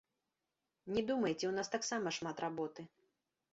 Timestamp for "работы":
2.47-2.81